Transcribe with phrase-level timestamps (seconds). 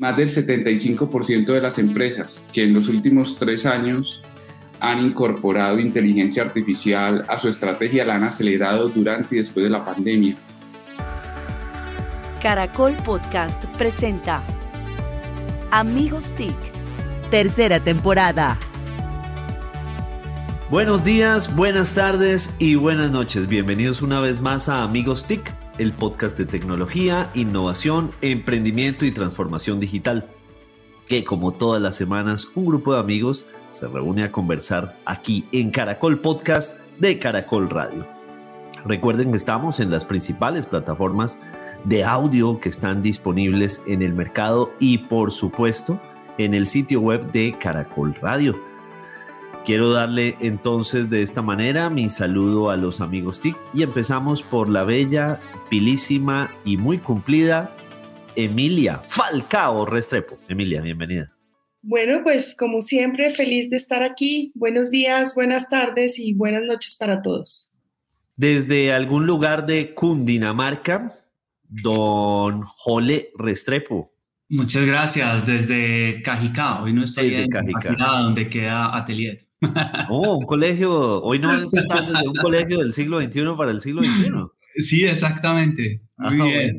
[0.00, 4.22] más del 75% de las empresas que en los últimos tres años
[4.80, 9.84] han incorporado inteligencia artificial a su estrategia la han acelerado durante y después de la
[9.84, 10.36] pandemia.
[12.42, 14.42] Caracol Podcast presenta
[15.70, 16.56] Amigos TIC,
[17.30, 18.58] tercera temporada.
[20.70, 23.48] Buenos días, buenas tardes y buenas noches.
[23.48, 29.80] Bienvenidos una vez más a Amigos TIC, el podcast de tecnología, innovación, emprendimiento y transformación
[29.80, 30.28] digital.
[31.08, 35.70] Que como todas las semanas, un grupo de amigos se reúne a conversar aquí en
[35.70, 38.06] Caracol Podcast de Caracol Radio.
[38.84, 41.40] Recuerden que estamos en las principales plataformas
[41.84, 45.98] de audio que están disponibles en el mercado y por supuesto
[46.36, 48.69] en el sitio web de Caracol Radio.
[49.64, 54.68] Quiero darle entonces de esta manera mi saludo a los amigos TIC y empezamos por
[54.68, 55.38] la bella,
[55.68, 57.74] pilísima y muy cumplida
[58.36, 60.38] Emilia Falcao Restrepo.
[60.48, 61.30] Emilia, bienvenida.
[61.82, 64.50] Bueno, pues como siempre, feliz de estar aquí.
[64.54, 67.70] Buenos días, buenas tardes y buenas noches para todos.
[68.36, 71.12] Desde algún lugar de Cundinamarca,
[71.68, 74.12] don Jole Restrepo.
[74.48, 75.46] Muchas gracias.
[75.46, 76.82] Desde Cajicá.
[76.82, 79.38] Hoy no estoy en Cajicá, donde queda Atelier.
[80.08, 81.22] Oh, un colegio.
[81.22, 84.30] Hoy no es desde un colegio del siglo XXI para el siglo XXI.
[84.76, 86.02] Sí, exactamente.
[86.16, 86.78] Muy ah, bien.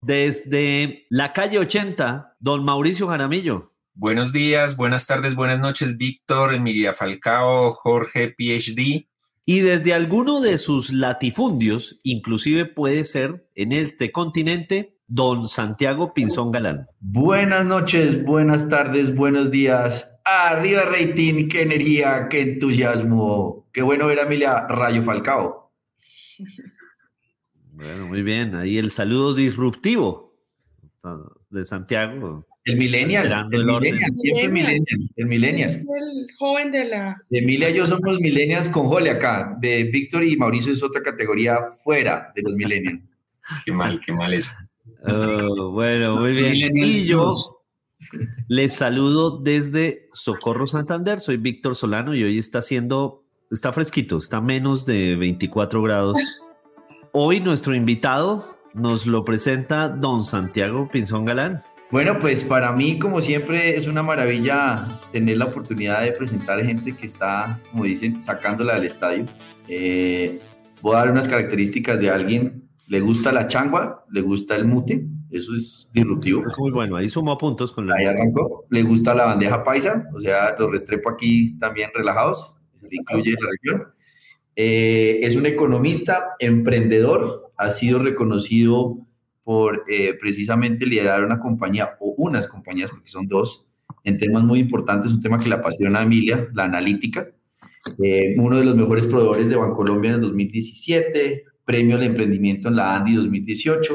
[0.00, 3.72] Desde la calle 80, don Mauricio Jaramillo.
[3.94, 9.08] Buenos días, buenas tardes, buenas noches, Víctor, Emilia Falcao, Jorge, PhD.
[9.46, 16.50] Y desde alguno de sus latifundios, inclusive puede ser en este continente, don Santiago Pinzón
[16.50, 16.88] Galán.
[17.00, 20.10] Buenas noches, buenas tardes, buenos días.
[20.28, 23.68] Arriba rating, qué energía, qué entusiasmo.
[23.72, 25.70] Qué bueno ver a Emilia Rayo Falcao.
[27.70, 28.56] Bueno, muy bien.
[28.56, 30.34] Ahí el saludo disruptivo
[31.50, 32.44] de Santiago.
[32.64, 33.48] El millennial.
[33.52, 35.10] El, millennial, siempre millennial.
[35.14, 35.70] El millennial.
[35.70, 37.16] Es el joven de la...
[37.30, 39.56] Emilia y yo somos millennials con Jole acá.
[39.60, 43.00] De Víctor y Mauricio es otra categoría fuera de los millennials.
[43.64, 44.56] qué mal, qué mal eso.
[45.06, 46.72] Oh, bueno, muy bien.
[46.74, 47.55] Y yo
[48.48, 51.20] les saludo desde Socorro Santander.
[51.20, 56.20] Soy Víctor Solano y hoy está haciendo, está fresquito, está menos de 24 grados.
[57.12, 58.44] Hoy nuestro invitado
[58.74, 61.62] nos lo presenta don Santiago Pinzón Galán.
[61.90, 66.96] Bueno, pues para mí, como siempre, es una maravilla tener la oportunidad de presentar gente
[66.96, 69.24] que está, como dicen, sacándola del estadio.
[69.68, 70.40] Eh,
[70.82, 72.68] voy a dar unas características de alguien.
[72.88, 76.44] Le gusta la changua, le gusta el mute, eso es disruptivo.
[76.46, 77.96] Es muy bueno, ahí suma puntos con la.
[77.96, 78.66] Ahí arrancó.
[78.70, 82.54] Le gusta la bandeja paisa, o sea, los restrepo aquí también relajados,
[82.90, 83.88] incluye la región.
[84.54, 88.98] Eh, es un economista, emprendedor, ha sido reconocido
[89.44, 93.68] por eh, precisamente liderar una compañía o unas compañías, porque son dos,
[94.04, 97.28] en temas muy importantes, un tema que le apasiona a Emilia, la analítica.
[98.02, 102.76] Eh, uno de los mejores proveedores de Bancolombia en el 2017, premio al emprendimiento en
[102.76, 103.94] la Andy 2018,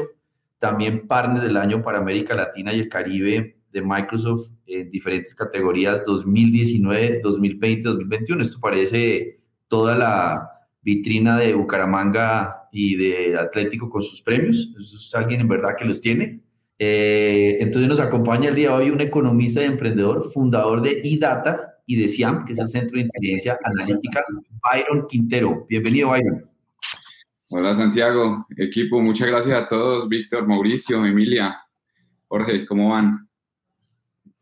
[0.62, 6.04] también partner del año para América Latina y el Caribe de Microsoft en diferentes categorías
[6.04, 8.42] 2019, 2020, 2021.
[8.42, 10.48] Esto parece toda la
[10.80, 14.72] vitrina de Bucaramanga y de Atlético con sus premios.
[14.78, 16.40] Eso es alguien en verdad que los tiene.
[16.78, 21.74] Eh, entonces nos acompaña el día de hoy un economista y emprendedor, fundador de iData
[21.86, 24.24] y de SIAM, que es el Centro de Inteligencia Analítica,
[24.62, 25.66] Byron Quintero.
[25.68, 26.51] Bienvenido, Byron.
[27.54, 28.46] Hola, Santiago.
[28.56, 30.08] Equipo, muchas gracias a todos.
[30.08, 31.60] Víctor, Mauricio, Emilia,
[32.26, 33.28] Jorge, ¿cómo van?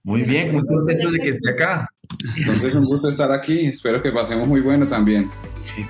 [0.04, 1.90] Muy bien, muy contento de que esté acá.
[2.36, 3.66] Entonces, un gusto estar aquí.
[3.66, 5.28] Espero que pasemos muy bueno también.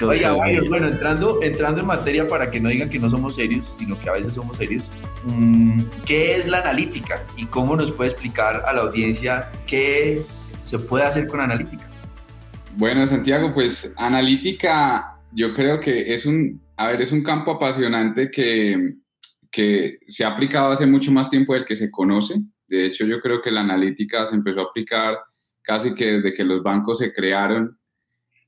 [0.01, 4.01] Oiga, bueno, entrando, entrando en materia para que no digan que no somos serios, sino
[4.01, 4.91] que a veces somos serios,
[5.27, 10.25] mm, ¿qué es la analítica y cómo nos puede explicar a la audiencia qué
[10.65, 11.85] se puede hacer con analítica?
[12.79, 18.31] Bueno, Santiago, pues analítica yo creo que es un, a ver, es un campo apasionante
[18.31, 18.95] que,
[19.51, 22.41] que se ha aplicado hace mucho más tiempo del que se conoce.
[22.69, 25.19] De hecho, yo creo que la analítica se empezó a aplicar
[25.61, 27.79] casi que desde que los bancos se crearon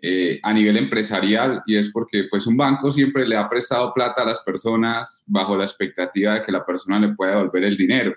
[0.01, 4.23] eh, a nivel empresarial y es porque pues un banco siempre le ha prestado plata
[4.23, 8.15] a las personas bajo la expectativa de que la persona le pueda devolver el dinero.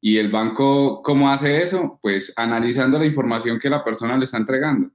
[0.00, 1.98] ¿Y el banco cómo hace eso?
[2.00, 4.92] Pues analizando la información que la persona le está entregando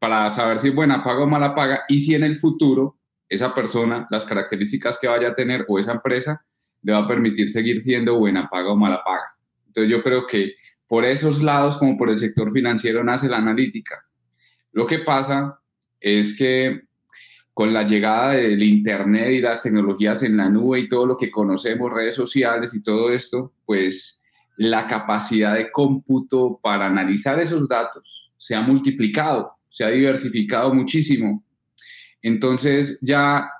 [0.00, 2.96] para saber si es buena paga o mala paga y si en el futuro
[3.28, 6.44] esa persona, las características que vaya a tener o esa empresa
[6.82, 9.36] le va a permitir seguir siendo buena paga o mala paga.
[9.66, 10.54] Entonces yo creo que
[10.86, 14.06] por esos lados, como por el sector financiero, nace la analítica
[14.76, 15.58] lo que pasa
[15.98, 16.82] es que
[17.54, 21.30] con la llegada del Internet y las tecnologías en la nube y todo lo que
[21.30, 24.22] conocemos, redes sociales y todo esto, pues
[24.58, 31.42] la capacidad de cómputo para analizar esos datos se ha multiplicado, se ha diversificado muchísimo.
[32.22, 33.50] Entonces ya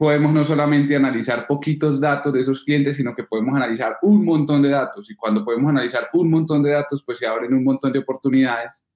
[0.00, 4.62] podemos no solamente analizar poquitos datos de esos clientes, sino que podemos analizar un montón
[4.62, 5.10] de datos.
[5.10, 8.86] Y cuando podemos analizar un montón de datos, pues se abren un montón de oportunidades.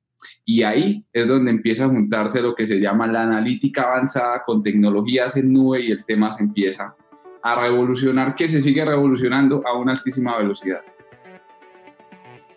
[0.47, 4.63] Y ahí es donde empieza a juntarse lo que se llama la analítica avanzada con
[4.63, 6.97] tecnologías en nube y el tema se empieza
[7.43, 10.81] a revolucionar, que se sigue revolucionando a una altísima velocidad.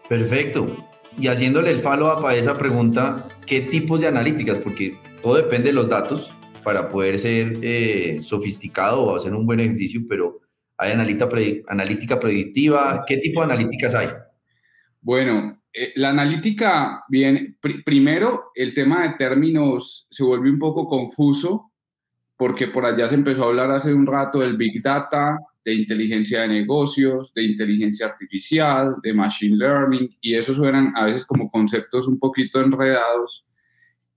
[0.08, 0.74] Perfecto.
[1.20, 4.56] Y haciéndole el follow-up a esa pregunta, ¿qué tipos de analíticas?
[4.60, 6.34] Porque todo depende de los datos
[6.68, 10.42] para poder ser eh, sofisticado o hacer un buen ejercicio, pero
[10.78, 13.06] hay analítica predictiva.
[13.08, 14.10] ¿Qué tipo de analíticas hay?
[15.00, 21.72] Bueno, eh, la analítica, bien, primero el tema de términos se volvió un poco confuso
[22.36, 26.42] porque por allá se empezó a hablar hace un rato del Big Data, de inteligencia
[26.42, 32.10] de negocios, de inteligencia artificial, de machine learning, y eso suenan a veces como conceptos
[32.10, 33.46] un poquito enredados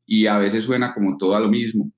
[0.05, 1.93] y a veces suena como todo a lo mismo.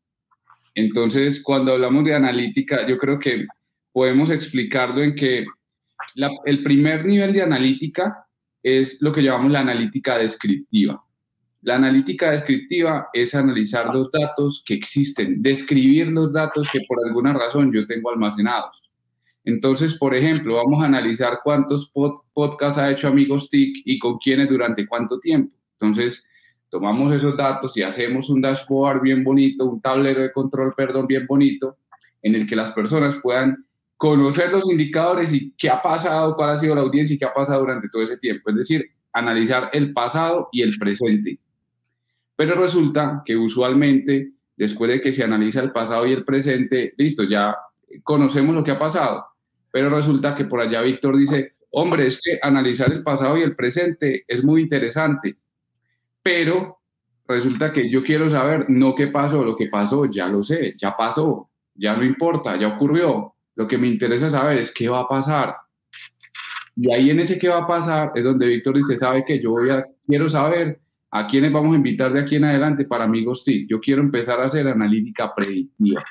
[0.75, 3.47] Entonces, cuando hablamos de analítica, yo creo que
[3.93, 5.45] podemos explicarlo en que
[6.47, 8.27] el primer nivel de analítica
[8.63, 11.03] es lo que llamamos la analítica descriptiva.
[11.63, 17.33] La analítica descriptiva es analizar los datos que existen, describir los datos que por alguna
[17.33, 18.91] razón yo tengo almacenados.
[19.45, 21.93] Entonces, por ejemplo, vamos a analizar cuántos
[22.35, 25.55] podcasts ha hecho Amigos TIC y con quiénes durante cuánto tiempo.
[25.81, 26.25] Entonces,
[26.73, 31.27] tomamos esos datos y hacemos un dashboard bien bonito, un tablero de control, perdón, bien
[31.27, 31.77] bonito,
[32.23, 33.65] en el que las personas puedan
[33.97, 37.35] conocer los indicadores y qué ha pasado, cuál ha sido la audiencia y qué ha
[37.35, 38.51] pasado durante todo ese tiempo.
[38.51, 41.39] Es decir, analizar el pasado y el presente.
[42.35, 47.23] Pero resulta que usualmente, después de que se analiza el pasado y el presente, listo,
[47.23, 47.55] ya
[48.03, 49.27] conocemos lo que ha pasado
[49.73, 53.57] pero resulta que por allá Víctor dice, hombre, es que analizar el pasado y el
[53.57, 55.39] presente es muy interesante,
[56.23, 56.79] pero
[57.27, 60.97] resulta que yo quiero saber no qué pasó, lo que pasó ya lo sé, ya
[60.97, 63.35] pasó, ya no importa, ya ocurrió.
[63.55, 65.57] Lo que me interesa saber es qué va a pasar.
[66.75, 69.51] Y ahí en ese qué va a pasar es donde Víctor dice, sabe que yo
[69.51, 70.81] voy a, quiero saber
[71.11, 73.69] a quiénes vamos a invitar de aquí en adelante para amigos TIC.
[73.69, 76.03] Yo quiero empezar a hacer analítica predictiva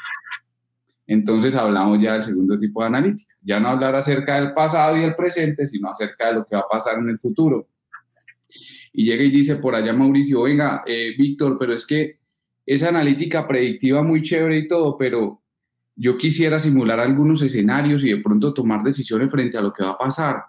[1.12, 3.36] entonces hablamos ya del segundo tipo de analítica.
[3.42, 6.62] Ya no hablar acerca del pasado y el presente, sino acerca de lo que va
[6.62, 7.68] a pasar en el futuro.
[8.94, 12.20] Y llega y dice por allá Mauricio, venga, eh, Víctor, pero es que
[12.66, 15.42] esa analítica predictiva muy chévere y todo, pero
[15.96, 19.92] yo quisiera simular algunos escenarios y de pronto tomar decisiones frente a lo que va
[19.92, 20.44] a pasar.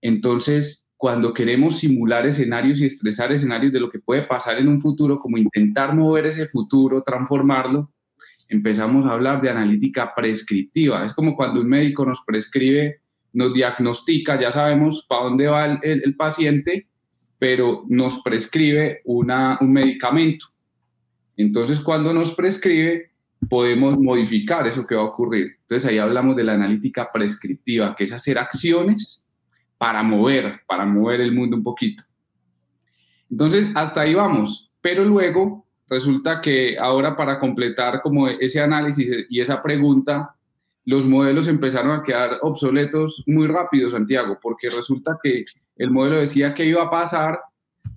[0.00, 4.80] Entonces, cuando queremos simular escenarios y estresar escenarios de lo que puede pasar en un
[4.80, 7.92] futuro, como intentar mover ese futuro, transformarlo,
[8.48, 11.04] empezamos a hablar de analítica prescriptiva.
[11.04, 13.00] Es como cuando un médico nos prescribe,
[13.32, 16.86] nos diagnostica, ya sabemos para dónde va el, paciente,
[17.38, 19.28] pero nos prescribe un
[19.72, 20.46] medicamento.
[21.36, 23.10] Entonces, cuando nos prescribe,
[23.48, 25.56] podemos modificar eso que va a ocurrir.
[25.62, 29.26] Entonces, ahí hablamos de la analítica prescriptiva, que es hacer acciones
[29.76, 32.02] para mover, para mover el mundo un poquito.
[33.30, 34.72] Entonces, hasta ahí vamos.
[34.80, 40.33] Pero luego resulta que ahora para completar como ese análisis y esa pregunta,
[40.84, 45.44] los modelos empezaron a quedar obsoletos muy rápido, Santiago, porque resulta que
[45.76, 47.38] el modelo decía que iba a pasar,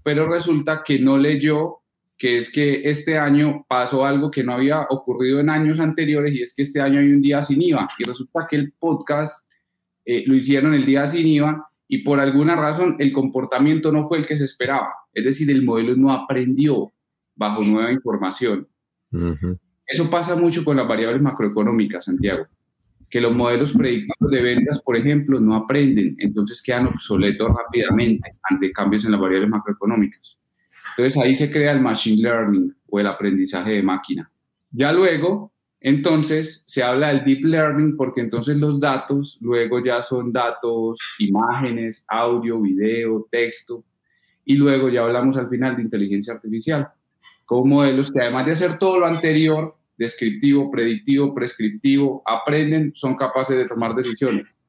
[0.03, 1.81] pero resulta que no leyó
[2.17, 6.41] que es que este año pasó algo que no había ocurrido en años anteriores y
[6.41, 7.87] es que este año hay un día sin IVA.
[7.99, 9.47] Y resulta que el podcast
[10.03, 14.17] eh, lo hicieron el día sin IVA y por alguna razón el comportamiento no fue
[14.17, 16.91] el que se esperaba, es decir, el modelo no aprendió,
[17.35, 18.67] bajo nueva información.
[19.85, 22.47] Eso pasa mucho con las variables macroeconómicas, Santiago,
[23.09, 28.71] que los modelos predictivos de ventas, por ejemplo, no aprenden, entonces quedan obsoletos rápidamente ante
[28.71, 30.39] cambios en las variables macroeconómicas.
[30.97, 34.31] Entonces ahí se crea el machine learning o el aprendizaje de máquina.
[34.71, 40.33] Ya luego, entonces, se habla del deep learning porque entonces los datos luego ya son
[40.33, 43.83] datos, imágenes, audio, video, texto,
[44.43, 46.87] y luego ya hablamos al final de inteligencia artificial
[47.45, 53.57] con modelos que además de hacer todo lo anterior, descriptivo, predictivo, prescriptivo, aprenden, son capaces
[53.57, 54.59] de tomar decisiones.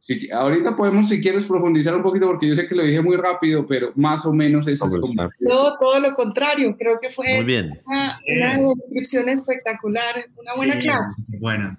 [0.00, 3.16] Si, ahorita podemos, si quieres, profundizar un poquito, porque yo sé que lo dije muy
[3.16, 4.98] rápido, pero más o menos es como...
[5.40, 7.40] No, todo lo contrario, creo que fue
[7.86, 11.22] Una, descripción espectacular, una buena clase.
[11.40, 11.78] Buena.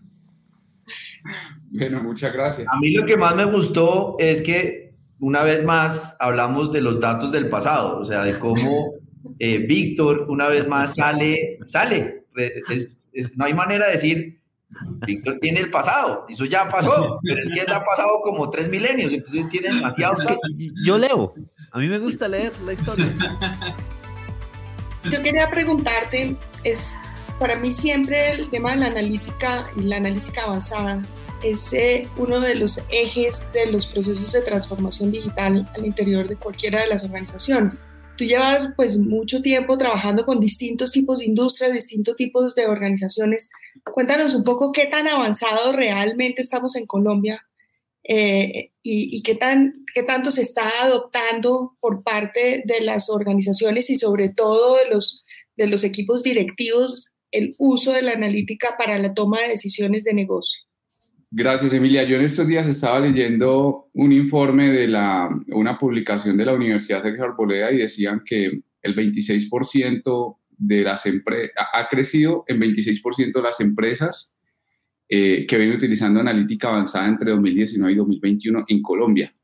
[1.72, 2.68] Bueno, muchas gracias.
[2.70, 7.00] A mí lo que más me gustó es que una vez más hablamos de los
[7.00, 8.94] datos del pasado, o sea, de cómo
[9.40, 12.26] eh, Víctor, una vez más, sale, sale.
[13.36, 14.38] No hay manera de decir
[15.06, 18.70] Víctor tiene el pasado, eso ya pasó, pero es que él ha pasado como tres
[18.70, 20.18] milenios, entonces tiene demasiado.
[20.84, 21.34] yo leo,
[21.72, 23.08] a mí me gusta leer la historia.
[25.10, 26.94] Yo quería preguntarte, es
[27.40, 31.02] para mí siempre el tema de la analítica y la analítica avanzada
[31.44, 36.36] es eh, uno de los ejes de los procesos de transformación digital al interior de
[36.36, 37.90] cualquiera de las organizaciones.
[38.18, 43.50] Tú llevas pues mucho tiempo trabajando con distintos tipos de industrias, distintos tipos de organizaciones.
[43.84, 47.46] Cuéntanos un poco qué tan avanzado realmente estamos en Colombia
[48.04, 53.98] eh, y, qué, tan, qué tanto se está adoptando por parte de las organizaciones y
[53.98, 55.24] sobre todo de los,
[55.56, 60.14] de los equipos directivos el uso de la analítica para la toma de decisiones de
[60.14, 60.67] negocio.
[61.40, 62.04] Gracias, Emilia.
[62.04, 67.04] Yo en estos días estaba leyendo un informe de la, una publicación de la Universidad
[67.04, 73.42] Sergio Arboleda y decían que el 26% de las empresas, ha crecido en 26% de
[73.44, 74.34] las empresas
[75.08, 79.36] eh, que vienen utilizando analítica avanzada entre 2019 y 2021 en Colombia.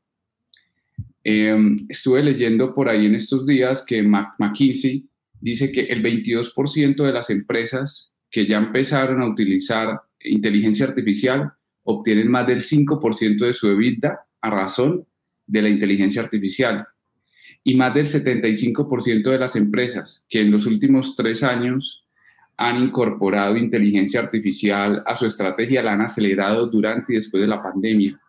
[1.22, 5.08] Em, estuve leyendo por ahí en estos días que McKinsey
[5.40, 11.52] dice que el 22% de las empresas que ya empezaron a utilizar inteligencia artificial
[11.84, 15.06] obtienen más del 5% de su EBITDA a razón
[15.46, 16.86] de la inteligencia artificial.
[17.62, 22.04] Y más del 75% de las empresas que en los últimos tres años
[22.56, 27.62] han incorporado inteligencia artificial a su estrategia la han acelerado durante y después de la
[27.62, 28.20] pandemia.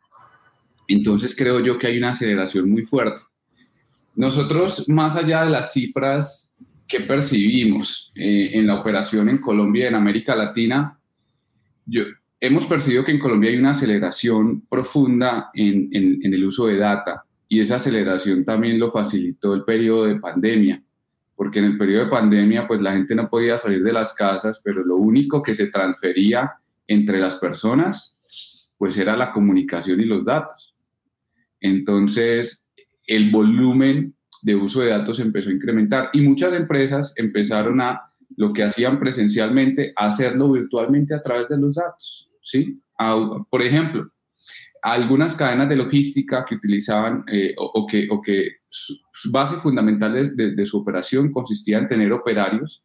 [0.88, 3.22] Entonces creo yo que hay una aceleración muy fuerte.
[4.16, 6.54] Nosotros, más allá de las cifras
[6.88, 10.98] que percibimos eh, en la operación en Colombia y en América Latina,
[11.86, 12.04] yo,
[12.46, 17.60] hemos percibido que en Colombia hay una aceleración profunda en, el uso de data y
[17.60, 20.82] esa aceleración también lo facilitó el periodo de pandemia,
[21.36, 24.60] porque en el periodo de pandemia pues la gente no podía salir de las casas,
[24.64, 26.54] pero lo único que se transfería
[26.88, 28.18] entre las personas
[28.78, 30.74] pues era la comunicación y los datos.
[31.60, 32.66] Entonces
[33.08, 38.50] el volumen de uso de datos empezó a incrementar y muchas empresas empezaron a lo
[38.50, 42.30] que hacían presencialmente, hacerlo virtualmente a través de los datos.
[42.46, 42.82] ¿Sí?
[43.50, 44.10] por ejemplo,
[44.82, 48.96] algunas cadenas de logística que utilizaban eh, o, que, o que su,
[49.32, 52.84] base fundamental de, su operación consistía en tener operarios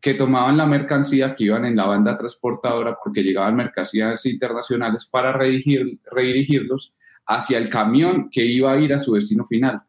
[0.00, 5.32] que tomaban la mercancía que iban en la banda transportadora porque llegaban mercancías internacionales para
[5.32, 6.94] redirigir, redirigirlos
[7.26, 9.82] hacia el camión que iba a ir a su destino final.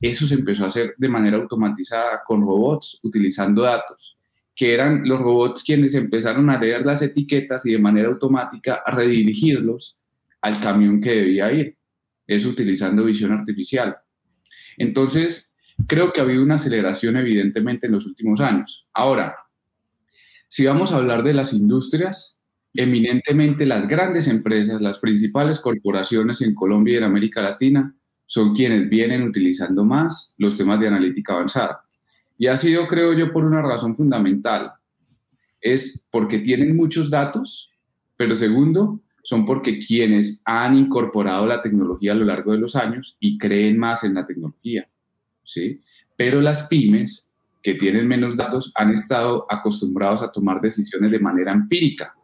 [0.00, 4.18] Eso se empezó a hacer de manera automatizada con robots utilizando datos
[4.54, 8.90] que eran los robots quienes empezaron a leer las etiquetas y de manera automática a
[8.92, 9.98] redirigirlos
[10.42, 11.76] al camión que debía ir,
[12.26, 13.96] eso utilizando visión artificial.
[14.76, 15.54] Entonces,
[15.86, 18.86] creo que ha habido una aceleración evidentemente en los últimos años.
[18.92, 19.34] Ahora,
[20.48, 22.38] si vamos a hablar de las industrias,
[22.74, 27.94] eminentemente las grandes empresas, las principales corporaciones en Colombia y en América Latina
[28.26, 31.84] son quienes vienen utilizando más los temas de analítica avanzada.
[32.36, 34.72] Y ha sido, creo yo, por una razón fundamental.
[35.60, 37.70] Es porque tienen muchos datos,
[38.16, 43.16] pero segundo, son porque quienes han incorporado la tecnología a lo largo de los años
[43.20, 44.86] y creen más en la tecnología.
[45.44, 45.80] ¿sí?
[46.16, 47.28] Pero las pymes
[47.62, 52.14] que tienen menos datos han estado acostumbrados a tomar decisiones de manera empírica.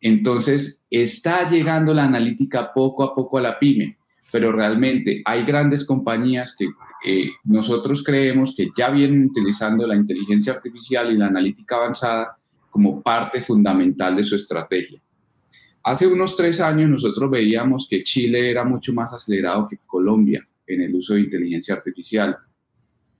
[0.00, 3.98] Entonces, está llegando la analítica poco a poco a la pyme,
[4.32, 6.68] pero realmente hay grandes compañías que
[7.04, 12.36] eh, nosotros creemos que ya vienen utilizando la inteligencia artificial y la analítica avanzada
[12.70, 15.00] como parte fundamental de su estrategia.
[15.82, 20.82] Hace unos tres años nosotros veíamos que Chile era mucho más acelerado que Colombia en
[20.82, 22.36] el uso de inteligencia artificial,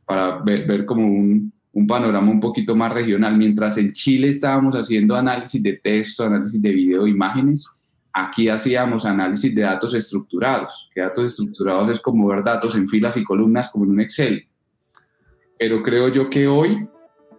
[0.05, 3.37] para ver, ver como un, un panorama un poquito más regional.
[3.37, 7.80] Mientras en Chile estábamos haciendo análisis de texto, análisis de video, imágenes,
[8.13, 13.17] Aquí hacíamos análisis de datos estructurados, que datos estructurados es como ver datos en filas
[13.17, 14.47] y columnas como en un Excel.
[15.59, 16.89] Pero creo yo que hoy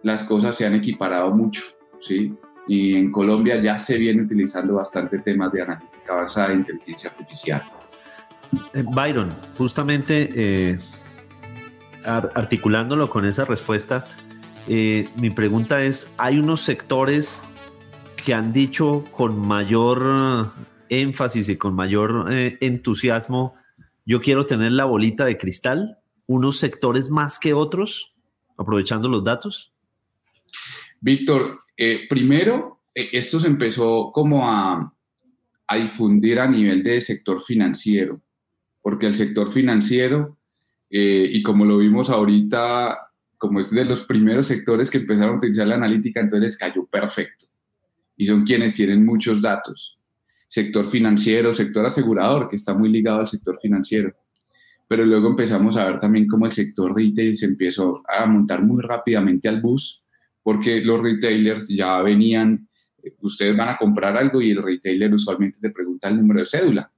[0.02, 1.62] las cosas se han equiparado mucho,
[2.00, 2.34] ¿sí?
[2.68, 7.62] Y en Colombia ya se viene utilizando bastante temas de analítica avanzada de inteligencia artificial.
[8.74, 10.78] Eh, Byron, justamente eh,
[12.04, 14.04] articulándolo con esa respuesta,
[14.68, 17.44] eh, mi pregunta es, ¿hay unos sectores
[18.24, 20.52] que han dicho con mayor
[20.88, 23.54] énfasis y con mayor eh, entusiasmo,
[24.04, 28.14] yo quiero tener la bolita de cristal, unos sectores más que otros,
[28.56, 29.72] aprovechando los datos?
[31.00, 34.94] Víctor, eh, primero, eh, esto se empezó como a,
[35.66, 38.20] a difundir a nivel de sector financiero,
[38.82, 40.36] porque el sector financiero,
[40.94, 42.98] y como lo vimos ahorita,
[43.38, 47.46] como es de los primeros sectores que empezaron a utilizar la analítica, entonces cayó perfecto
[48.22, 49.98] y son quienes tienen muchos datos.
[50.46, 54.14] Sector financiero, sector asegurador, que está muy ligado al sector financiero.
[54.86, 58.80] Pero luego empezamos a ver también cómo el sector retail se empezó a montar muy
[58.80, 60.04] rápidamente al bus,
[60.40, 62.68] porque los retailers ya venían,
[63.02, 66.46] eh, ustedes van a comprar algo y el retailer usualmente te pregunta el número de
[66.46, 66.92] cédula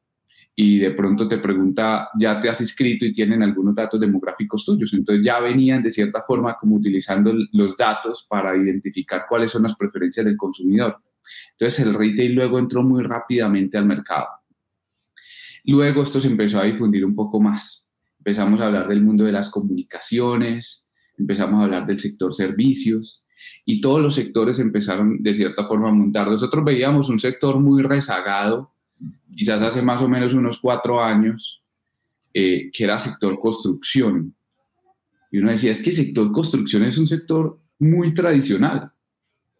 [0.55, 4.93] y de pronto te pregunta, ya te has inscrito y tienen algunos datos demográficos tuyos.
[4.93, 9.75] Entonces ya venían de cierta forma como utilizando los datos para identificar cuáles son las
[9.75, 10.99] preferencias del consumidor.
[11.53, 14.29] Entonces el retail luego entró muy rápidamente al mercado.
[15.65, 17.87] Luego esto se empezó a difundir un poco más.
[18.19, 20.89] Empezamos a hablar del mundo de las comunicaciones,
[21.19, 23.25] empezamos a hablar del sector servicios
[23.65, 26.29] y todos los sectores empezaron de cierta forma a montar.
[26.29, 28.75] Nosotros veíamos un sector muy rezagado
[29.35, 31.63] quizás hace más o menos unos cuatro años,
[32.33, 34.35] eh, que era sector construcción.
[35.31, 38.93] Y uno decía, es que el sector construcción es un sector muy tradicional.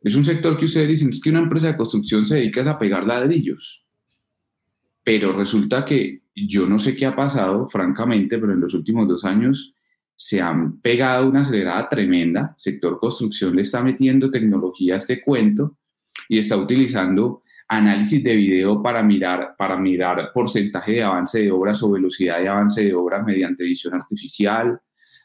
[0.05, 2.79] Es un sector que ustedes dicen, es que una empresa de construcción se dedica a
[2.79, 3.87] pegar ladrillos.
[5.03, 9.25] Pero resulta que yo no sé qué ha pasado, francamente, pero en los últimos dos
[9.25, 9.75] años
[10.15, 12.55] se han pegado una acelerada tremenda.
[12.59, 15.79] sector construcción le está metiendo tecnología a este cuento
[16.29, 21.83] y está utilizando análisis de video para mirar, para mirar porcentaje de avance de obras
[21.83, 24.79] o velocidad de avance de obras mediante visión artificial,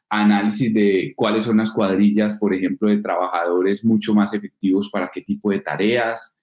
[0.10, 5.22] análisis de cuáles son las cuadrillas, por ejemplo, de trabajadores mucho más efectivos para qué
[5.22, 6.38] tipo de tareas,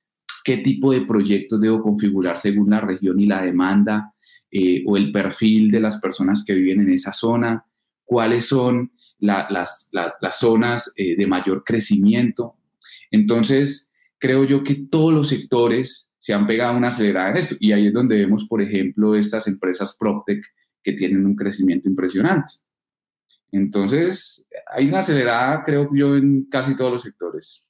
[0.45, 4.13] qué tipo de proyectos debo configurar según la región y la demanda
[4.51, 7.65] eh, o el perfil de las personas que viven en esa zona,
[8.05, 12.57] cuáles son las, las, zonas eh, de mayor crecimiento.
[13.11, 17.57] Entonces, creo yo que todos los sectores se han pegado una acelerada en esto.
[17.59, 20.45] Y ahí es donde vemos, por ejemplo, estas empresas PropTech
[20.83, 22.53] que tienen un crecimiento impresionante.
[23.53, 27.69] Entonces, hay una acelerada, creo yo, en casi todos los sectores.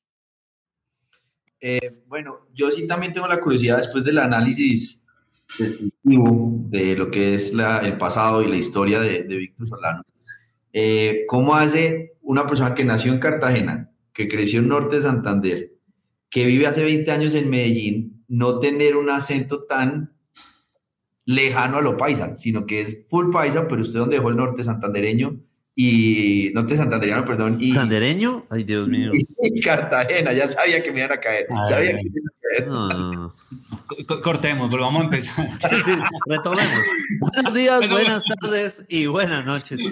[1.60, 5.02] Eh, bueno, yo sí también tengo la curiosidad después del análisis
[5.58, 10.02] descriptivo de lo que es el pasado y la historia de, Víctor Solano.
[10.72, 15.72] Eh, ¿Cómo hace una persona que nació en Cartagena, que creció en Norte de Santander,
[16.28, 20.14] que vive hace 20 años en Medellín, no tener un acento tan
[21.24, 24.64] lejano a lo paisa, sino que es full paisa, pero usted donde dejó el norte
[24.64, 25.40] santandereño
[25.78, 27.58] y norte santandereano, perdón.
[27.60, 28.46] Y, ¿Santandereño?
[28.48, 29.12] Ay, Dios mío.
[29.42, 31.46] Y, Cartagena, ya sabía que me iban a caer.
[31.68, 33.34] sabía que me iban a
[34.06, 34.22] caer.
[34.22, 35.48] Cortemos, pero vamos a empezar.
[35.60, 35.92] Sí, sí,
[36.26, 36.86] retomemos.
[37.20, 39.82] Buenos días, buenas tardes y buenas noches.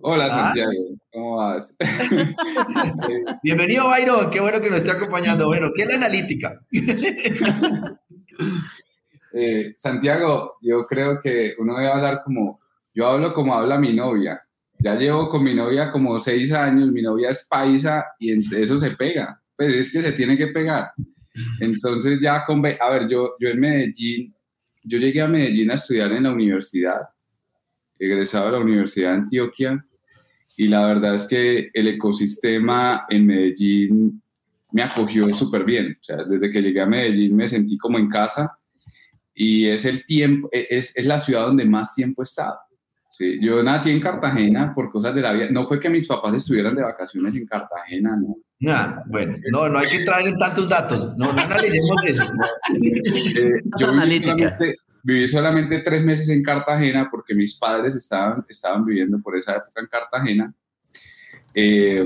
[0.00, 0.72] Hola Santiago,
[1.12, 1.74] ¿cómo vas?
[3.42, 5.46] Bienvenido Byron, qué bueno que nos esté acompañando.
[5.46, 6.60] Bueno, ¿qué es la analítica?
[9.38, 12.58] Eh, Santiago, yo creo que uno debe hablar como,
[12.94, 14.40] yo hablo como habla mi novia.
[14.78, 18.92] Ya llevo con mi novia como seis años, mi novia es paisa y eso se
[18.92, 19.38] pega.
[19.54, 20.90] Pues es que se tiene que pegar.
[21.60, 24.34] Entonces ya con, a ver, yo, yo en Medellín,
[24.84, 27.02] yo llegué a Medellín a estudiar en la universidad,
[27.98, 29.84] egresado de la Universidad de Antioquia
[30.56, 34.22] y la verdad es que el ecosistema en Medellín
[34.72, 35.98] me acogió súper bien.
[36.00, 38.58] O sea, desde que llegué a Medellín me sentí como en casa
[39.36, 42.58] y es el tiempo, e, es, es la ciudad donde más tiempo he estado.
[43.10, 45.46] Sí, yo nací en Cartagena por cosas de la vida.
[45.50, 48.36] No fue que mis papás estuvieran de vacaciones en Cartagena, ¿no?
[48.60, 51.16] Nah, bueno, no, no hay que entrar en tantos datos.
[51.16, 52.24] No, no analicemos eso.
[52.68, 53.92] Eh, yo
[55.02, 59.80] viví solamente tres meses en Cartagena porque mis padres estaban, estaban viviendo por esa época
[59.80, 60.54] en Cartagena.
[61.54, 62.04] Eh,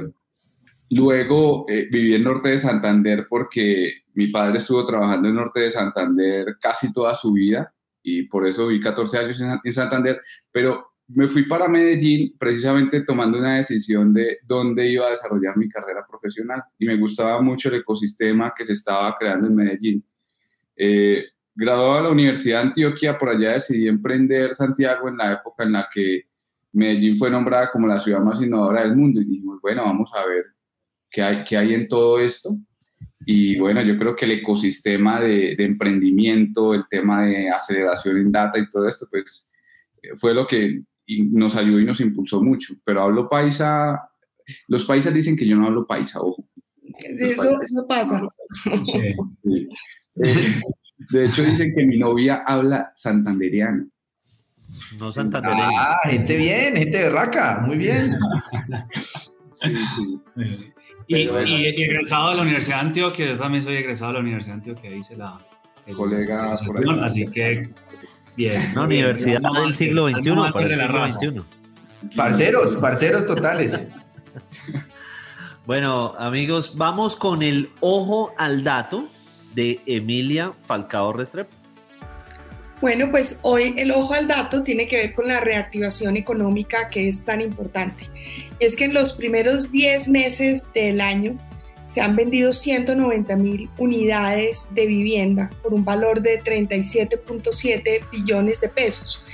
[0.91, 5.71] luego eh, viví en Norte de Santander porque mi padre estuvo trabajando en Norte de
[5.71, 10.21] Santander casi toda su vida y por eso viví 14 años en, en Santander,
[10.53, 15.71] pero me fui para Medellín precisamente tomando una decisión de dónde iba a desarrollar mi
[15.71, 20.05] carrera profesional y me gustaba mucho el ecosistema que se estaba creando en Medellín.
[20.77, 25.65] Eh, graduado de la Universidad de Antioquia, por allá decidí emprender Santiago en la época
[25.65, 26.25] en la que
[26.73, 30.27] Medellín fue nombrada como la ciudad más innovadora del mundo y dijimos, bueno, vamos a
[30.27, 30.45] ver
[31.11, 32.57] qué hay, qué hay en todo esto.
[33.27, 38.33] Y bueno, yo creo que el ecosistema de, de emprendimiento, el tema de aceleración en
[38.33, 39.49] data y todo esto, pues
[40.17, 40.83] fue lo que
[41.33, 42.75] nos ayudó y nos impulsó mucho.
[42.85, 44.01] Pero hablo paisa,
[44.69, 46.45] los paisas dicen que yo no hablo paisa, ojo.
[47.17, 48.21] Sí, eso, eso, pasa.
[48.65, 49.15] Sí.
[49.45, 49.69] Sí.
[50.23, 50.61] Eh,
[51.11, 53.89] de hecho, dicen que mi novia habla santanderiano.
[54.99, 55.73] No santandereano.
[55.77, 58.13] Ah, gente bien, gente de raca, muy bien.
[59.51, 60.73] sí, sí.
[61.07, 64.55] Y, y, egresado de la Universidad de Antioquia, yo también soy egresado de la Universidad
[64.55, 65.39] de Antioquia, dice la
[65.87, 66.53] el colega.
[67.03, 67.69] Así que,
[68.37, 68.75] bien.
[68.75, 72.17] No, Universidad del siglo XXI, para el siglo XXI.
[72.17, 73.79] Parceros, parceros totales.
[75.67, 79.09] Bueno, amigos, vamos con el ojo al dato
[79.55, 81.55] de Emilia Falcao Restrepo.
[82.81, 87.09] Bueno, pues hoy el ojo al dato tiene que ver con la reactivación económica que
[87.09, 88.05] es tan importante.
[88.59, 91.37] Es que en los primeros 10 meses del año
[91.93, 98.69] se han vendido 190 mil unidades de vivienda por un valor de 37.7 billones de
[98.69, 99.25] pesos.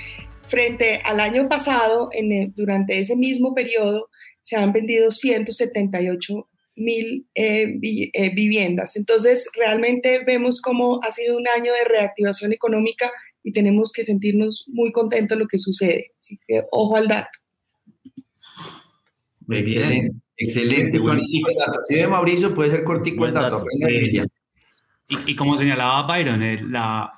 [0.49, 4.09] Frente al año pasado, en durante ese mismo periodo,
[4.41, 8.95] se han vendido 178 mil eh, eh, viviendas.
[8.97, 13.11] Entonces, realmente vemos cómo ha sido un año de reactivación económica
[13.47, 16.11] y tenemos que sentirnos muy contentos de lo que sucede.
[16.19, 17.29] Así que ojo al dato.
[19.47, 20.99] Muy excelente, excelente.
[20.99, 21.79] Buenísimo dato.
[21.87, 23.63] Si ve Mauricio, puede ser cortico el dato.
[25.25, 27.09] Y, como señalaba Byron, eh, la,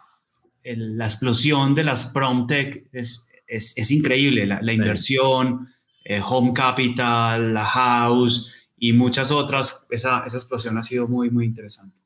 [0.64, 4.46] la explosión de las PromTech es, es, es increíble.
[4.46, 5.68] La, la inversión,
[6.06, 11.46] eh, Home Capital, La House y muchas otras, esa, esa explosión ha sido muy, muy
[11.46, 11.99] interesante.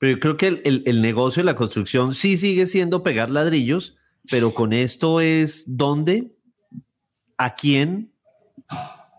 [0.00, 3.98] Pero yo creo que el, el, negocio de la construcción sí sigue siendo pegar ladrillos,
[4.30, 6.34] pero con esto es dónde,
[7.36, 8.10] a quién,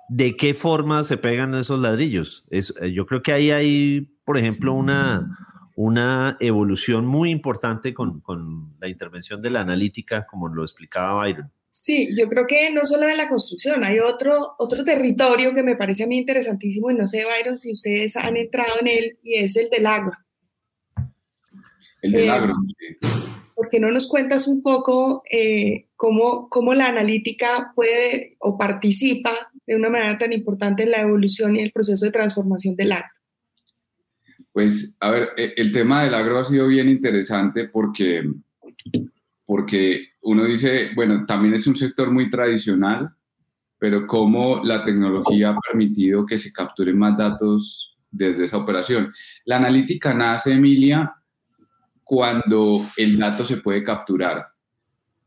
[0.10, 2.46] de qué forma se pegan esos ladrillos.
[2.50, 5.38] Es, eh, yo creo que ahí hay, por ejemplo, una,
[5.76, 11.52] una evolución muy importante con, con la intervención de la analítica, como lo explicaba Byron.
[11.70, 15.76] Sí, yo creo que no solo en la construcción, hay otro, otro territorio que me
[15.76, 19.36] parece a mí interesantísimo y no sé, Byron, si ustedes han entrado en él y
[19.36, 20.13] es el del agro.
[22.02, 23.10] El del eh, agro, sí.
[23.62, 29.52] ¿Por qué no nos cuentas un poco eh, cómo, cómo la analítica puede o participa
[29.68, 33.12] de una manera tan importante en la evolución y el proceso de transformación del agro?
[34.52, 38.24] Pues, a ver, e, el tema del agro ha sido bien interesante porque,
[39.46, 43.12] porque uno dice, bueno, también es un sector muy tradicional,
[43.78, 49.14] pero cómo la tecnología ha permitido que se capturen más datos desde esa operación.
[49.46, 51.14] La analítica nace, Emilia,
[52.12, 54.47] cuando el dato se puede capturar.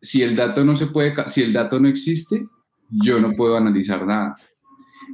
[0.02, 2.46] Si el dato no se puede, si el dato no existe,
[2.90, 4.36] yo no puedo analizar nada.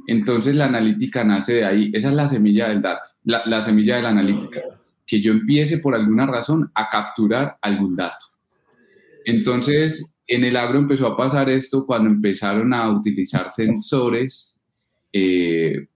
[0.05, 1.89] Entonces la analítica nace de ahí.
[1.93, 4.59] Esa es la semilla del dato, la, la semilla de la analítica.
[5.07, 8.25] Que yo empiece por alguna razón a capturar algún dato.
[9.23, 14.59] Entonces, en el agro empezó a pasar esto cuando empezaron a utilizar sensores
[15.13, 15.87] eh,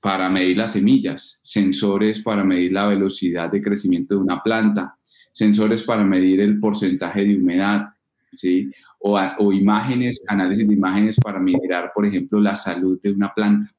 [0.00, 4.96] para medir las semillas, sensores para medir la velocidad de crecimiento de una planta,
[5.36, 7.90] sensores para medir el porcentaje de humedad,
[8.32, 8.72] ¿sí?
[9.00, 13.70] O, o imágenes, análisis de imágenes para mirar, por ejemplo, la salud de una planta.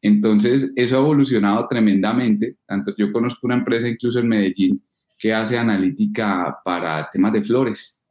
[0.00, 2.56] Entonces, eso ha evolucionado tremendamente.
[2.66, 4.82] Tanto, yo conozco una empresa incluso en Medellín
[5.18, 8.02] que hace analítica para temas de flores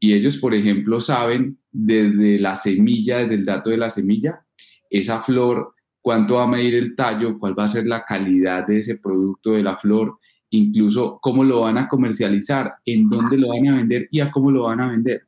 [0.00, 4.44] y ellos, por ejemplo, saben desde la semilla, desde el dato de la semilla,
[4.90, 8.78] esa flor, cuánto va a medir el tallo, cuál va a ser la calidad de
[8.78, 10.18] ese producto de la flor,
[10.50, 14.50] incluso cómo lo van a comercializar, en dónde lo van a vender y a cómo
[14.50, 15.22] lo van a vender.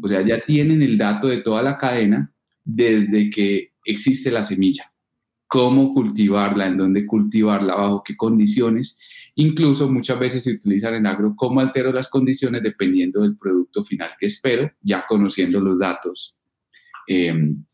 [0.00, 2.32] O sea, ya tienen el dato de toda la cadena
[2.64, 4.92] desde que existe la semilla,
[5.46, 8.98] cómo cultivarla, en dónde cultivarla, bajo qué condiciones
[9.40, 14.10] Incluso muchas veces se utilizan en agro cómo altero las condiciones dependiendo del producto final
[14.18, 16.36] que espero, ya conociendo los datos,
[17.06, 17.64] em,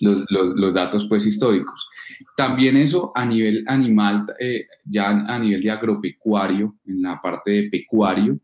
[0.00, 1.88] los, datos pues históricos.
[2.36, 7.62] También eso a nivel animal, eh, ya a nivel de agropecuario, en la parte de
[7.70, 8.38] pecuario,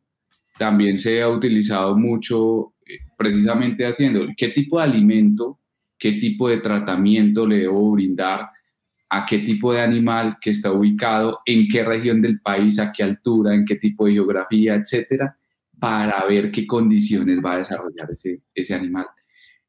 [0.59, 5.61] también se ha utilizado mucho eh, precisamente haciendo qué tipo de alimento,
[5.99, 8.51] qué tipo de tratamiento le debo brindar
[9.11, 13.03] a qué tipo de animal que está ubicado, en qué región del país, a qué
[13.03, 15.37] altura, en qué tipo de geografía, etcétera,
[15.79, 19.07] para ver qué condiciones va a desarrollar ese, ese animal.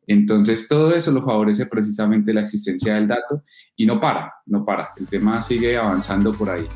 [0.07, 3.43] Entonces, todo eso lo favorece precisamente la existencia del dato
[3.75, 4.89] y no para, no para.
[4.97, 6.67] El tema sigue avanzando por ahí.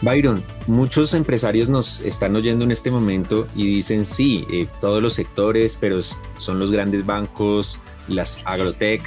[0.00, 5.14] Byron, muchos empresarios nos están oyendo en este momento y dicen, sí, eh, todos los
[5.14, 9.02] sectores, pero son los grandes bancos, las agrotech,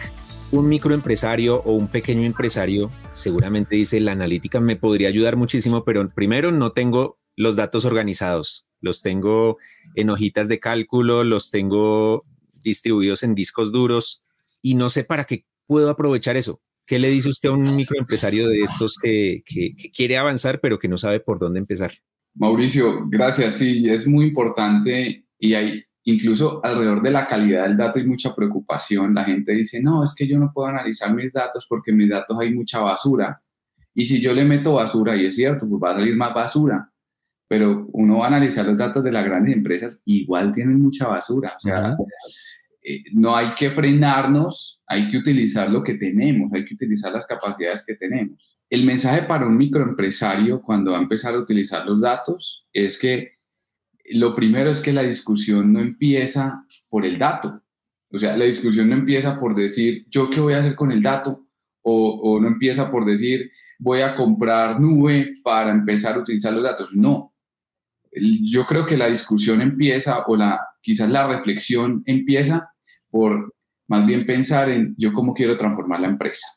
[0.52, 6.10] un microempresario o un pequeño empresario seguramente dice, la analítica me podría ayudar muchísimo, pero
[6.10, 9.58] primero no tengo los datos organizados, los tengo
[9.96, 12.26] en hojitas de cálculo, los tengo
[12.62, 14.24] distribuidos en discos duros
[14.62, 16.62] y no sé para qué puedo aprovechar eso.
[16.86, 20.88] ¿Qué le dice usted a un microempresario de estos que, que quiere avanzar pero que
[20.88, 21.94] no sabe por dónde empezar?
[22.34, 23.56] Mauricio, gracias.
[23.56, 28.34] Sí, es muy importante y hay incluso alrededor de la calidad del dato hay mucha
[28.36, 29.14] preocupación.
[29.14, 32.10] La gente dice, no, es que yo no puedo analizar mis datos porque en mis
[32.10, 33.42] datos hay mucha basura.
[33.94, 36.90] Y si yo le meto basura, y es cierto, pues va a salir más basura.
[37.48, 41.54] Pero uno va a analizar los datos de las grandes empresas, igual tienen mucha basura.
[41.58, 41.98] O sea,
[42.84, 47.28] eh, no hay que frenarnos, hay que utilizar lo que tenemos, hay que utilizar las
[47.28, 48.58] capacidades que tenemos.
[48.70, 53.34] El mensaje para un microempresario cuando va a empezar a utilizar los datos es que
[54.14, 57.62] lo primero es que la discusión no empieza por el dato.
[58.10, 61.04] O sea, la discusión no empieza por decir, ¿yo qué voy a hacer con el
[61.04, 61.46] dato?
[61.84, 66.64] O, o no empieza por decir, voy a comprar nube para empezar a utilizar los
[66.64, 66.96] datos.
[66.96, 67.34] No.
[68.12, 72.71] Yo creo que la discusión empieza o la, quizás la reflexión empieza
[73.12, 73.54] por
[73.88, 76.48] más bien pensar en yo cómo quiero transformar la empresa.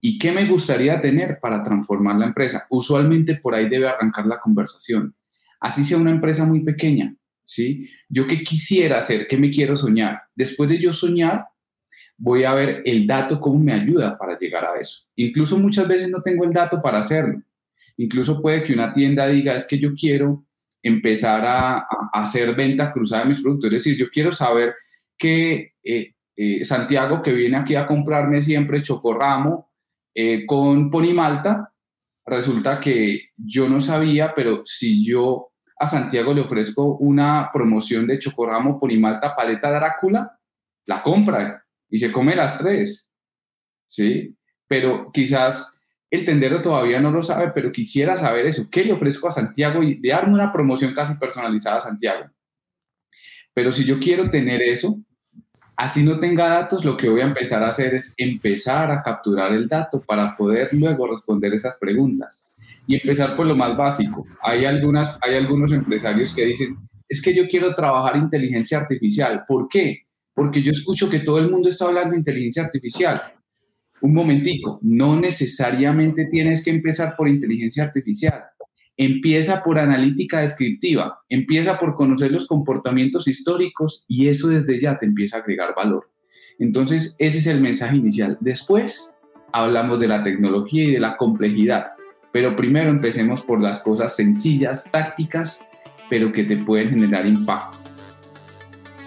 [0.00, 2.66] ¿Y qué me gustaría tener para transformar la empresa?
[2.70, 5.14] Usualmente por ahí debe arrancar la conversación.
[5.60, 7.88] Así sea una empresa muy pequeña, ¿sí?
[8.08, 10.22] Yo qué quisiera hacer, qué me quiero soñar.
[10.34, 11.46] Después de yo soñar,
[12.18, 15.06] voy a ver el dato cómo me ayuda para llegar a eso.
[15.16, 17.42] Incluso muchas veces no tengo el dato para hacerlo.
[17.96, 20.44] Incluso puede que una tienda diga, es que yo quiero
[20.82, 23.72] empezar a, hacer venta cruzada de mis productos.
[23.72, 24.74] Es decir, yo quiero saber
[25.18, 29.70] que eh, eh, Santiago, que viene aquí a comprarme siempre chocorramo
[30.14, 31.72] eh, con ponimalta,
[32.24, 38.18] resulta que yo no sabía, pero si yo a Santiago le ofrezco una promoción de
[38.18, 40.38] chocorramo ponimalta paleta Drácula,
[40.86, 43.08] la compra y se come las tres,
[43.86, 44.36] ¿sí?
[44.66, 45.76] Pero quizás
[46.10, 48.68] el tendero todavía no lo sabe, pero quisiera saber eso.
[48.70, 49.82] ¿Qué le ofrezco a Santiago?
[49.82, 52.30] Y de darme una promoción casi personalizada a Santiago.
[53.52, 54.98] Pero si yo quiero tener eso,
[55.76, 59.52] así no tenga datos, lo que voy a empezar a hacer es empezar a capturar
[59.52, 62.50] el dato para poder luego responder esas preguntas.
[62.86, 64.26] Y empezar por lo más básico.
[64.42, 66.76] Hay, algunas, hay algunos empresarios que dicen,
[67.08, 69.44] es que yo quiero trabajar inteligencia artificial.
[69.46, 70.06] ¿Por qué?
[70.34, 73.22] Porque yo escucho que todo el mundo está hablando de inteligencia artificial
[74.00, 78.44] un momentico, no necesariamente tienes que empezar por inteligencia artificial.
[78.98, 85.04] Empieza por analítica descriptiva, empieza por conocer los comportamientos históricos y eso desde ya te
[85.04, 86.10] empieza a agregar valor.
[86.58, 88.38] Entonces, ese es el mensaje inicial.
[88.40, 89.14] Después
[89.52, 91.88] hablamos de la tecnología y de la complejidad,
[92.32, 95.66] pero primero empecemos por las cosas sencillas, tácticas,
[96.08, 97.78] pero que te pueden generar impacto.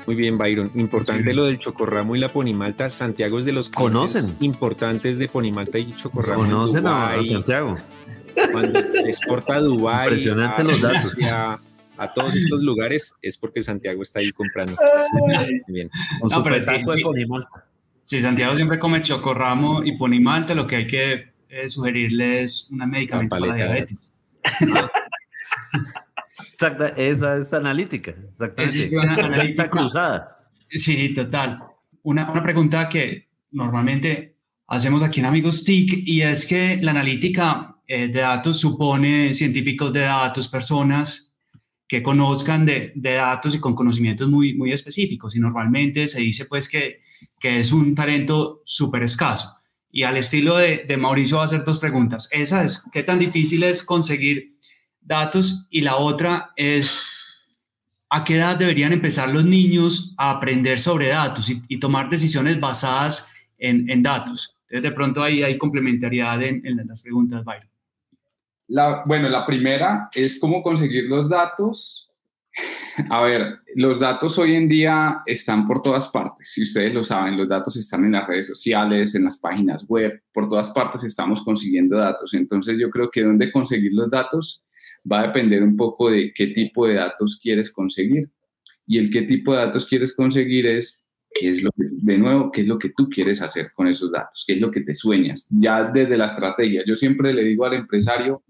[0.06, 0.72] Muy bien, Byron.
[0.74, 2.90] Importante lo del chocorramo y la ponimalta.
[2.90, 6.46] Santiago es de los conocen importantes de ponimalta y chocorramo.
[6.46, 7.76] Conocen a Santiago.
[8.52, 11.16] Cuando se exporta a Dubái, Impresionante los datos.
[11.98, 14.78] a todos estos lugares es porque Santiago está ahí comprando.
[15.68, 15.90] Bien.
[16.30, 17.04] no, pero sí,
[18.04, 22.86] Si Santiago siempre come chocorramo y ponimalta, lo que hay que eh, sugerirle es una
[22.86, 24.16] medicamento para diabetes.
[26.54, 28.86] Exacta, esa es analítica, exactamente.
[28.86, 30.40] Es una analítica cruzada.
[30.72, 31.64] Sí, total.
[32.04, 34.36] Una, una, pregunta que normalmente
[34.68, 39.92] hacemos aquí en Amigos TIC y es que la analítica eh, de datos supone científicos
[39.92, 41.34] de datos, personas
[41.88, 45.36] que conozcan de, de, datos y con conocimientos muy, muy específicos.
[45.36, 47.02] Y normalmente se dice pues que,
[47.40, 49.58] que es un talento súper escaso.
[49.92, 52.30] Y al estilo de, de Mauricio va a hacer dos preguntas.
[52.32, 54.52] Esa es, ¿qué tan difícil es conseguir
[55.02, 57.02] datos y la otra es
[58.12, 63.28] a qué edad deberían empezar los niños a aprender sobre datos y, tomar decisiones basadas
[63.58, 64.56] en, datos.
[64.70, 67.70] Entonces, de pronto ahí hay complementariedad en, las preguntas, Byron.
[68.70, 72.12] La, bueno, la primera es cómo conseguir los datos.
[73.10, 76.52] A ver, los datos hoy en día están por todas partes.
[76.52, 80.22] Si ustedes lo saben, los datos están en las redes sociales, en las páginas web,
[80.34, 82.34] por todas partes estamos consiguiendo datos.
[82.34, 84.64] Entonces yo creo que dónde conseguir los datos
[85.10, 88.30] va a depender un poco de qué tipo de datos quieres conseguir.
[88.86, 92.62] Y el qué tipo de datos quieres conseguir es, qué es lo de nuevo, qué
[92.62, 95.48] es lo que tú quieres hacer con esos datos, qué es lo que te sueñas,
[95.52, 96.84] ya desde la estrategia.
[96.86, 98.44] Yo siempre le digo al empresario,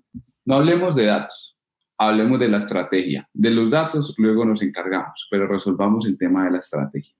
[0.49, 1.55] no hablemos de datos,
[1.95, 3.29] hablemos de la estrategia.
[3.35, 7.13] De los datos luego nos encargamos, pero resolvamos el tema de la estrategia.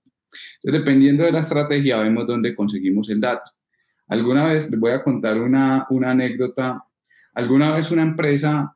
[0.64, 3.52] Dependiendo de la estrategia, vemos dónde conseguimos el dato.
[4.08, 6.84] Alguna vez, les voy a contar una, una anécdota.
[7.36, 8.76] Alguna vez una empresa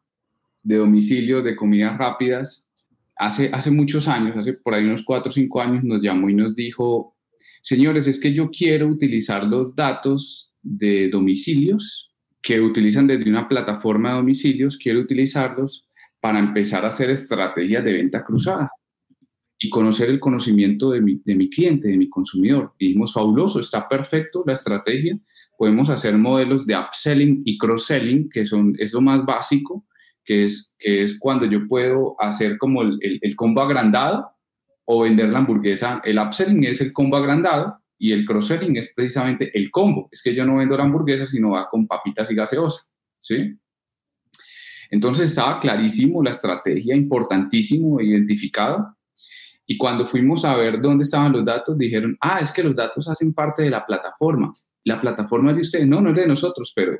[0.61, 2.69] de domicilio de comidas rápidas,
[3.15, 6.35] hace, hace muchos años, hace por ahí unos cuatro o cinco años, nos llamó y
[6.35, 7.15] nos dijo,
[7.63, 12.12] señores, es que yo quiero utilizar los datos de domicilios
[12.43, 15.87] que utilizan desde una plataforma de domicilios, quiero utilizarlos
[16.19, 18.69] para empezar a hacer estrategias de venta cruzada
[19.57, 22.73] y conocer el conocimiento de mi, de mi cliente, de mi consumidor.
[22.77, 25.17] Y dijimos, fabuloso, está perfecto la estrategia.
[25.57, 29.85] Podemos hacer modelos de upselling y cross-selling, que son, es lo más básico,
[30.25, 34.31] que es, es cuando yo puedo hacer como el, el, combo agrandado
[34.83, 36.01] o vender la hamburguesa.
[36.03, 40.09] El upselling es el combo agrandado y el cross-selling es precisamente el combo.
[40.11, 42.85] Es que yo no vendo la hamburguesa, sino va con papitas y gaseosa,
[43.17, 43.57] ¿sí?
[44.91, 48.97] Entonces estaba clarísimo la estrategia, importantísimo, identificado.
[49.65, 53.07] Y cuando fuimos a ver dónde estaban los datos, dijeron, ah, es que los datos
[53.07, 54.51] hacen parte de la plataforma.
[54.83, 56.97] La plataforma de ustedes, no, no es de nosotros, pero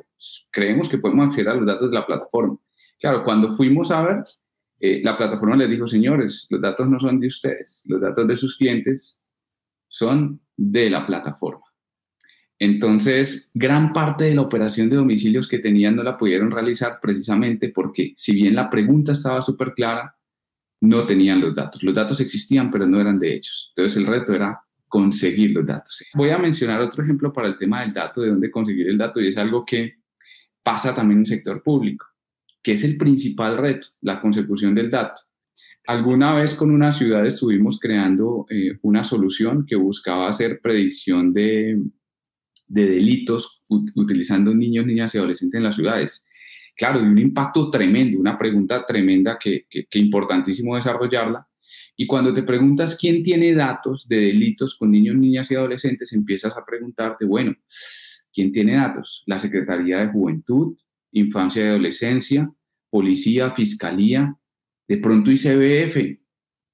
[0.52, 2.58] creemos que podemos acceder a los datos de la plataforma.
[2.98, 4.24] Claro, cuando fuimos a ver,
[4.80, 8.38] eh, la plataforma les dijo, señores, los datos no son de ustedes, los datos de
[8.38, 9.20] sus clientes
[9.90, 11.64] son de la plataforma.
[12.60, 17.70] Entonces, gran parte de la operación de domicilios que tenían no la pudieron realizar precisamente
[17.70, 20.16] porque, si bien la pregunta estaba súper clara,
[20.82, 21.82] no tenían los datos.
[21.84, 23.74] Los datos existían, pero no eran de ellos.
[23.76, 26.04] Entonces el reto era conseguir los datos.
[26.14, 29.20] Voy a mencionar otro ejemplo para el tema del dato, de dónde conseguir el dato,
[29.20, 29.96] y es algo que
[30.62, 32.06] pasa también en el sector público,
[32.62, 35.22] que es el principal reto, la consecución del dato.
[35.86, 41.78] Alguna vez con una ciudad estuvimos creando eh, una solución que buscaba hacer predicción de,
[42.68, 46.26] de delitos utilizando niños, niñas y adolescentes en las ciudades
[46.76, 51.48] claro, de un impacto tremendo, una pregunta tremenda que, que, importantísimo desarrollarla.
[51.96, 56.58] Y cuando te preguntas quién tiene datos de delitos con niños, niñas y adolescentes, empiezas
[56.58, 57.56] a preguntarte, bueno,
[58.34, 59.24] ¿quién tiene datos?
[59.28, 60.76] La Secretaría de Juventud,
[61.12, 62.52] Infancia y Adolescencia,
[62.90, 64.36] Policía, Fiscalía,
[64.88, 65.96] de pronto ICBF,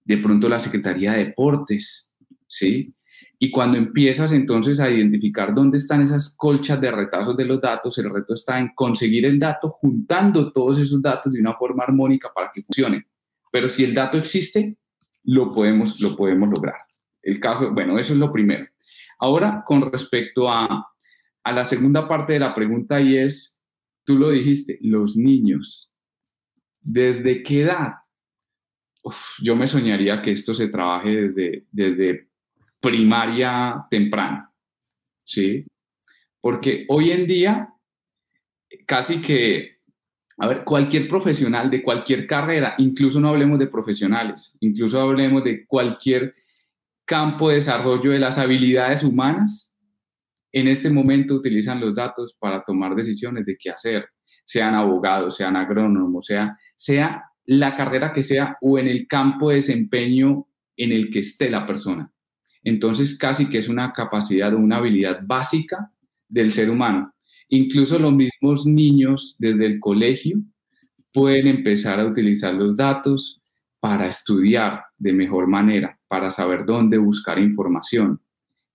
[0.06, 2.12] de pronto la Secretaría de Deportes,
[2.48, 2.94] ¿sí?
[3.42, 7.98] Y cuando empiezas entonces a identificar dónde están esas colchas de retazos de los datos,
[7.98, 12.32] el reto está en conseguir el dato juntando todos esos datos de una forma armónica
[12.36, 13.06] para que funcione.
[13.50, 14.78] Pero si el dato existe,
[15.24, 16.82] lo podemos, lo podemos lograr.
[17.22, 18.68] El caso, bueno, eso es lo primero.
[19.20, 20.88] Ahora, con respecto a,
[21.44, 23.62] a la segunda parte de la pregunta y es,
[24.04, 25.94] tú lo dijiste, los niños.
[26.82, 27.94] ¿Desde qué edad?
[29.42, 32.28] yo me soñaría que esto se trabaje desde, desde
[32.80, 34.52] primaria temprana,
[35.26, 35.66] ¿sí?
[36.42, 37.74] Porque hoy en día,
[38.86, 39.80] casi que,
[40.38, 45.66] a ver, cualquier profesional de cualquier carrera, incluso no hablemos de profesionales, incluso hablemos de
[45.66, 46.36] cualquier
[47.06, 49.76] campo de desarrollo de las habilidades humanas,
[50.52, 54.08] en este momento utilizan los datos para tomar decisiones de qué hacer,
[54.50, 59.58] sean abogados, sean agrónomos, sea, sea la carrera que sea o en el campo de
[59.58, 62.12] desempeño en el que esté la persona.
[62.64, 65.92] Entonces, casi que es una capacidad o una habilidad básica
[66.28, 67.14] del ser humano.
[67.50, 70.40] Incluso los mismos niños desde el colegio
[71.14, 73.44] pueden empezar a utilizar los datos
[73.80, 78.20] para estudiar de mejor manera, para saber dónde buscar información.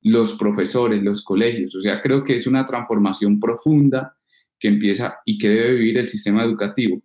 [0.02, 4.16] Los profesores, los colegios, o sea, creo que es una transformación profunda
[4.64, 7.02] que empieza y que debe vivir el sistema educativo.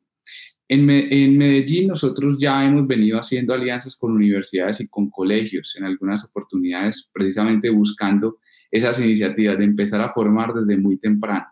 [0.70, 6.24] En, Medellín nosotros ya hemos venido haciendo alianzas con universidades y con colegios en algunas
[6.24, 8.38] oportunidades, precisamente buscando
[8.72, 11.48] esas iniciativas de empezar a formar desde muy temprano.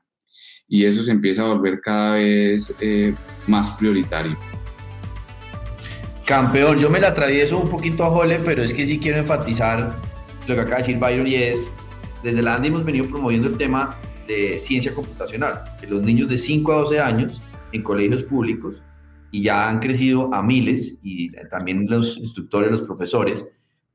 [0.70, 3.14] Y eso se empieza a volver cada vez eh,
[3.48, 4.38] más prioritario.
[6.26, 9.94] Campeón, yo me la atravieso un poquito a Jole, pero es que sí quiero enfatizar
[10.48, 11.70] lo que acaba de decir Byron y es,
[12.24, 16.38] desde la ANDI hemos venido promoviendo el tema de ciencia computacional, que los niños de
[16.38, 18.82] 5 a 12 años en colegios públicos
[19.32, 23.46] y ya han crecido a miles y también los instructores, los profesores,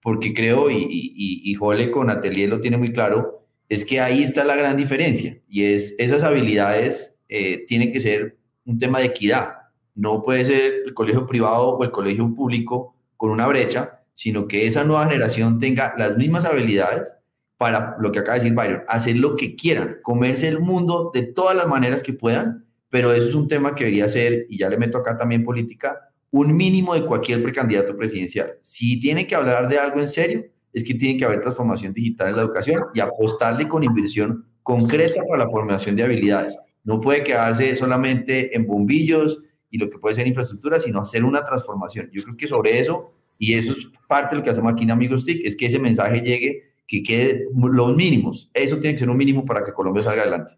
[0.02, 4.22] porque creo, y, y, y Jole con Atelier lo tiene muy claro, es que ahí
[4.22, 9.06] está la gran diferencia y es esas habilidades eh, tienen que ser un tema de
[9.06, 9.54] equidad.
[9.94, 14.66] No puede ser el colegio privado o el colegio público con una brecha, sino que
[14.66, 17.16] esa nueva generación tenga las mismas habilidades
[17.62, 21.22] para lo que acaba de decir Byron, hacer lo que quieran, comerse el mundo de
[21.22, 24.68] todas las maneras que puedan pero eso es un tema que debería ser, y ya
[24.68, 28.58] le meto acá también política, un mínimo de cualquier precandidato presidencial.
[28.60, 30.44] Si tiene que hablar de algo en serio,
[30.74, 35.22] es que tiene que haber transformación digital en la educación y apostarle con inversión concreta
[35.26, 36.54] para la formación de habilidades.
[36.84, 41.42] No puede quedarse solamente en bombillos y lo que puede ser infraestructura, sino hacer una
[41.46, 42.10] transformación.
[42.12, 44.90] Yo creo que sobre eso, y eso es parte de lo que hacemos aquí en
[44.90, 48.50] Amigos TIC, es que ese mensaje llegue, que quede los mínimos.
[48.52, 50.54] Eso tiene que ser un mínimo para que Colombia salga adelante.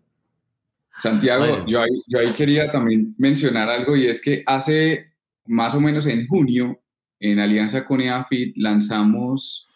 [0.96, 5.12] Santiago, yo, ahí, yo ahí quería también mencionar algo y es que hace
[5.46, 6.80] más o menos en junio,
[7.20, 9.68] en alianza con EAFIT, lanzamos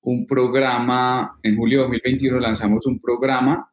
[0.00, 3.70] un programa, en julio de 2021 lanzamos un programa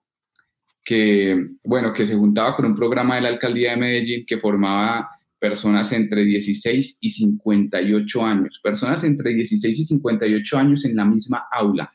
[0.86, 5.10] que, bueno, que se juntaba con un programa de la Alcaldía de Medellín que formaba
[5.40, 11.48] personas entre 16 y 58 años, personas entre 16 y 58 años en la misma
[11.52, 11.92] aula,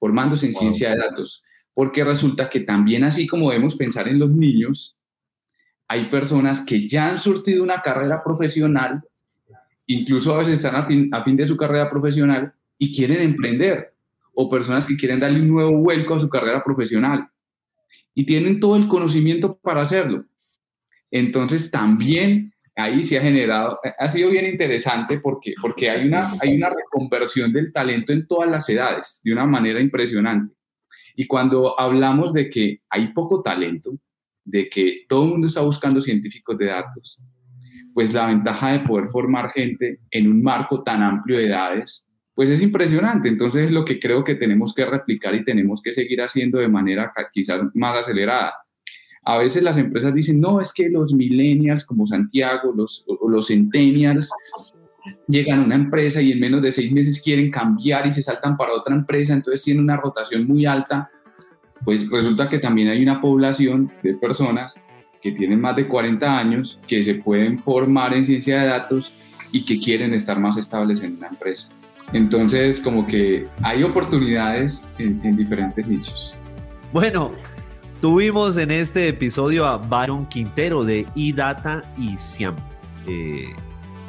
[0.00, 1.44] formándose en ciencia de datos
[1.80, 4.98] porque resulta que también así como debemos pensar en los niños,
[5.88, 9.02] hay personas que ya han surtido una carrera profesional,
[9.86, 13.94] incluso a veces están a fin, a fin de su carrera profesional y quieren emprender,
[14.34, 17.28] o personas que quieren darle un nuevo vuelco a su carrera profesional
[18.14, 20.24] y tienen todo el conocimiento para hacerlo.
[21.10, 26.56] Entonces también ahí se ha generado, ha sido bien interesante porque, porque hay, una, hay
[26.56, 30.52] una reconversión del talento en todas las edades de una manera impresionante.
[31.16, 33.92] Y cuando hablamos de que hay poco talento,
[34.44, 37.20] de que todo el mundo está buscando científicos de datos,
[37.94, 42.48] pues la ventaja de poder formar gente en un marco tan amplio de edades, pues
[42.50, 43.28] es impresionante.
[43.28, 46.68] Entonces es lo que creo que tenemos que replicar y tenemos que seguir haciendo de
[46.68, 48.54] manera quizás más acelerada.
[49.24, 54.30] A veces las empresas dicen, no, es que los millennials como Santiago, los, los centennials,
[55.28, 58.56] llegan a una empresa y en menos de seis meses quieren cambiar y se saltan
[58.56, 61.10] para otra empresa, entonces tienen una rotación muy alta.
[61.84, 64.80] Pues resulta que también hay una población de personas
[65.22, 69.16] que tienen más de 40 años, que se pueden formar en ciencia de datos
[69.52, 71.70] y que quieren estar más estables en una empresa.
[72.12, 76.32] Entonces, como que hay oportunidades en, diferentes nichos.
[76.92, 77.30] Bueno,
[78.00, 82.56] tuvimos en este episodio a Baron Quintero de eData y SIAM,
[83.06, 83.54] eh,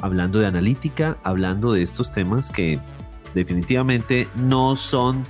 [0.00, 2.80] hablando de analítica, hablando de estos temas que
[3.34, 5.24] definitivamente no son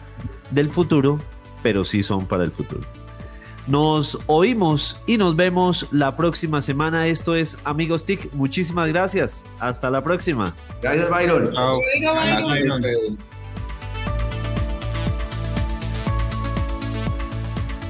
[0.50, 1.18] del futuro,
[1.62, 2.80] pero sí son para el futuro.
[3.66, 7.06] Nos oímos y nos vemos la próxima semana.
[7.06, 8.32] Esto es Amigos TIC.
[8.32, 9.44] Muchísimas gracias.
[9.60, 10.52] Hasta la próxima.
[10.82, 11.52] Gracias, Byron.
[11.52, 11.78] Chao.